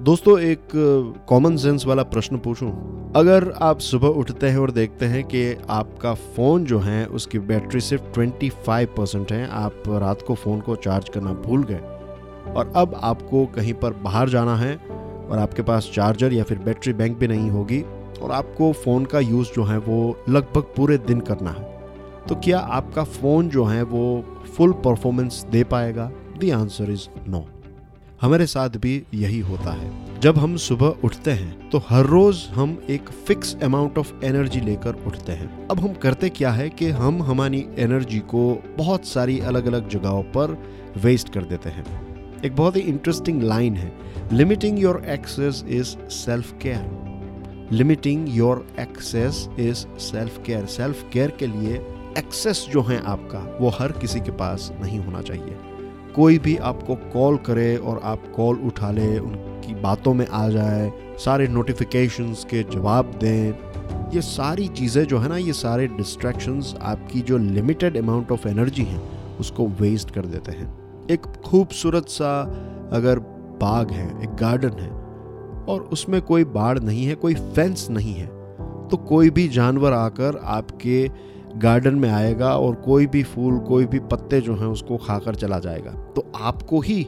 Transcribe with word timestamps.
दोस्तों, 0.00 0.38
एक 0.38 0.68
common 1.28 1.56
sense 1.56 1.84
वाला 1.86 2.02
प्रश्न 2.02 2.38
पूछूँ। 2.38 3.12
अगर 3.16 3.50
आप 3.62 3.78
सुबह 3.78 4.08
उठते 4.08 4.46
हैं 4.46 4.58
और 4.58 4.70
देखते 4.70 5.06
हैं 5.06 5.22
कि 5.24 5.42
आपका 5.70 6.14
फ़ोन 6.14 6.64
जो 6.64 6.78
है, 6.78 7.06
उसकी 7.06 7.38
बैटरी 7.38 7.80
सिर्फ़ 7.80 8.02
25 8.12 8.86
परसेंट 8.96 9.32
है, 9.32 9.46
आप 9.48 9.82
रात 9.88 10.22
को 10.22 10.34
फ़ोन 10.34 10.60
को 10.60 10.76
चार्ज 10.76 11.08
करना 11.08 11.32
भूल 11.32 11.64
गए 11.64 11.80
और 12.52 12.72
अब 12.76 13.00
आपको 13.02 13.46
कहीं 13.46 13.74
पर 13.74 13.92
बाहर 14.02 14.28
जाना 14.28 14.56
है 14.56 14.76
और 14.76 15.38
आपके 15.38 15.62
पास 15.62 15.90
चार्जर 15.94 16.32
या 16.32 16.44
फिर 16.44 16.58
बैटरी 16.58 16.92
बैंक 16.92 17.18
भी 17.18 17.28
नहीं 17.28 17.50
होगी 17.50 17.82
और 18.22 18.30
आपको 18.30 18.72
फ़ोन 18.74 19.04
का 19.04 19.20
यूज़ 19.20 19.52
जो 19.52 19.64
है, 19.64 19.78
वो 19.78 20.16
लगभग 20.28 20.74
पूरे 20.76 20.98
दिन 20.98 21.20
करना 21.20 21.50
है 21.50 21.72
तो 22.28 22.34
क्या 22.34 22.58
आपका 22.58 23.04
फ़ोन 23.04 23.48
जो 23.48 23.64
है, 23.64 23.82
वो 23.82 24.24
फुल 24.56 24.72
परफॉर्मेंस 24.84 25.44
दे 25.50 25.64
पाएगा? 25.64 26.10
दी 26.38 26.50
आंसर 26.50 26.90
इज़ 26.90 27.08
नो 27.28 27.46
हमारे 28.20 28.46
साथ 28.46 28.76
भी 28.76 29.02
यही 29.14 29.38
होता 29.40 29.72
है। 29.72 30.20
जब 30.20 30.38
हम 30.38 30.56
सुबह 30.56 30.94
उठते 31.04 31.30
हैं 31.30 31.70
तो 31.70 31.78
हर 31.88 32.04
रोज 32.04 32.44
हम 32.50 32.76
एक 32.90 33.08
फिक्स 33.26 33.56
अमाउंट 33.62 33.98
ऑफ़ 33.98 34.12
एनर्जी 34.24 34.60
लेकर 34.60 34.94
उठते 35.06 35.32
हैं। 35.32 35.68
अब 35.68 35.80
हम 35.80 35.92
करते 35.92 36.28
क्या 36.28 36.50
है 36.50 36.68
कि 36.70 36.90
हम 36.90 37.22
हमारी 37.22 37.64
एनर्जी 37.78 38.18
को 38.18 38.62
बहुत 38.78 39.06
सारी 39.06 39.38
अलग 39.40 39.66
अलग 39.66 39.88
जगहों 39.88 40.22
पर 40.22 40.56
वेस्ट 40.96 41.32
कर 41.34 41.44
देते 41.44 41.70
हैं। 41.70 41.84
एक 42.42 42.56
बहुत 42.56 42.76
ही 42.76 42.80
इंटरेस्टिंग 42.80 43.42
लाइन 43.42 43.76
है। 43.76 43.92
Limiting 44.32 44.78
your 44.78 45.02
access 45.08 45.64
is 45.68 45.96
self 46.10 46.52
care 46.62 47.68
limiting 47.72 48.36
your 48.36 48.66
access 48.80 49.48
is 49.58 49.86
self 50.00 50.42
care 50.46 50.66
self 50.66 51.04
care 51.12 51.30
के 51.30 51.46
लिए 51.46 51.76
एक्सेस 52.18 52.66
जो 52.72 52.82
है 52.82 53.02
आपका, 53.04 53.38
वो 53.60 53.68
हर 53.68 53.92
किसी 53.92 54.20
के 54.20 54.30
पास 54.30 54.72
नहीं 54.82 54.98
होना 54.98 55.20
चाहिए। 55.20 55.56
कोई 56.16 56.38
भी 56.38 56.56
आपको 56.56 56.94
कॉल 57.12 57.36
करे 57.36 57.76
और 57.76 58.00
आप 58.04 58.32
कॉल 58.36 58.56
उठा 58.56 58.90
ले, 58.90 59.18
उनकी 59.18 59.74
बातों 59.74 60.14
में 60.14 60.26
आ 60.26 60.48
जाए, 60.48 60.92
सारे 61.18 61.48
नोटिफिकेशंस 61.48 62.44
के 62.44 62.62
जवाब 62.72 63.10
दें, 63.20 64.10
ये 64.14 64.20
सारी 64.20 64.68
चीज़ें 64.68 65.04
जो 65.04 65.18
है 65.18 65.28
ना, 65.28 65.36
ये 65.36 65.52
सारे 65.52 65.86
डिस्ट्रैक्शंस 65.86 66.74
आपकी 66.82 67.20
जो 67.20 67.38
लिमिटेड 67.38 67.96
अमाउंट 67.96 68.32
ऑफ़ 68.32 68.48
एनर्जी 68.48 68.84
है, 68.84 69.00
उसको 69.40 69.66
वेस्ट 69.80 70.10
कर 70.10 70.26
देते 70.26 70.52
हैं। 70.52 70.72
एक 71.10 71.26
खूबसूरत 71.46 72.08
सा 72.08 72.40
अगर 72.92 73.18
बाग 73.60 73.90
है, 73.90 74.08
एक 74.22 74.36
गार्डन 74.36 74.78
है, 74.78 74.90
और 75.64 75.88
उसमें 75.92 76.20
कोई 76.22 76.44
बाढ़ 76.44 76.78
नहीं 76.78 77.04
है, 77.06 77.14
कोई 77.14 77.34
फेंस 77.34 77.86
नहीं 77.90 78.14
है 78.14 78.32
तो 78.84 78.96
कोई 78.98 79.30
भी 79.30 79.46
जानवर 79.48 79.92
आकर 79.92 80.40
आपके 80.44 81.10
गार्डन 81.56 81.94
में 81.94 82.08
आएगा 82.10 82.50
और 82.56 82.74
कोई 82.74 83.06
भी 83.06 83.22
फूल, 83.22 83.58
कोई 83.58 83.84
भी 83.86 83.98
पत्ते 84.02 84.40
जो 84.40 84.54
हैं 84.54 84.66
उसको 84.66 84.96
खाकर 84.96 85.34
चला 85.34 85.58
जाएगा। 85.58 85.90
तो 86.16 86.26
आपको 86.36 86.80
ही 86.80 87.02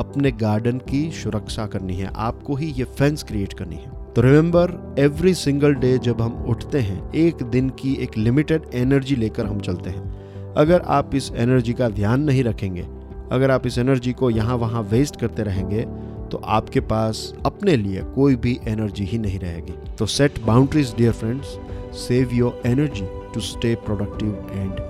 अपने 0.00 0.30
गार्डन 0.32 0.78
की 0.88 1.10
सुरक्षा 1.12 1.66
करनी 1.66 1.94
है। 1.94 2.10
आपको 2.14 2.54
ही 2.54 2.66
ये 2.68 2.84
फेंस 2.84 3.22
क्रिएट 3.22 3.52
करनी 3.52 3.76
है। 3.76 3.90
तो 4.14 4.22
रिमेंबर 4.22 4.96
एवरी 4.98 5.34
सिंगल 5.34 5.74
डे 5.74 5.96
जब 5.98 6.20
हम 6.22 6.44
उठते 6.48 6.80
हैं, 6.80 7.12
एक 7.12 7.42
दिन 7.42 7.68
की 7.70 7.94
एक 7.94 8.16
लिमिटेड 8.18 8.62
एनर्जी 8.74 9.16
लेकर 9.16 9.46
हम 9.46 9.60
चलते 9.60 9.90
हैं। 9.90 10.54
अगर 10.54 10.80
आप 10.80 11.14
इस 11.14 11.30
एनर्जी 11.32 11.72
का 11.72 11.88
ध्यान 11.88 12.22
नहीं 12.22 12.44
रखेंगे, 12.44 12.86
अगर 13.32 13.50
आप 13.50 13.66
इस 13.66 13.78
एनर्जी 13.78 14.12
को 14.12 14.30
यहाँ 14.30 14.56
वहाँ 14.56 14.82
वेस्ट 14.82 15.20
करते 15.20 15.42
रहेंगे 15.42 15.86
तो 16.30 16.38
आपके 16.46 16.80
पास 16.80 17.32
अपने 17.46 17.76
लिए 17.76 18.02
कोई 18.14 18.36
भी 18.36 18.58
एनर्जी 18.68 19.04
ही 19.04 19.18
नहीं 19.18 19.38
रहेगी। 19.38 19.72
तो 19.98 20.06
set 20.06 20.40
boundaries 20.44 20.94
dear 20.96 21.12
friends 21.12 21.56
Save 21.97 22.33
your 22.33 22.61
energy 22.65 23.05
to 23.33 23.41
stay 23.41 23.75
productive 23.75 24.35
and 24.51 24.81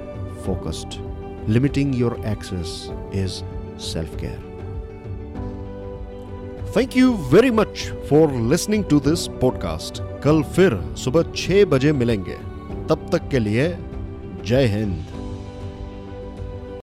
focused. 0.44 1.00
Limiting 1.47 1.94
your 1.94 2.13
access 2.25 2.89
is 3.11 3.44
self 3.77 4.17
care. 4.17 4.39
Thank 6.67 6.95
you 6.95 7.17
very 7.17 7.52
much 7.52 7.91
for 8.09 8.27
listening 8.27 8.83
to 8.86 9.00
this 9.00 9.27
podcast. 9.44 10.02
कल 10.23 10.41
फिर 10.55 10.80
सुबह 11.03 11.31
छह 11.36 11.63
बजे 11.66 11.91
मिलेंगे 11.94 12.38
तब 12.90 13.09
तक 13.12 13.28
के 13.31 13.40
लिए 13.40 13.68
जय 14.45 14.66
हिंद 14.68 15.10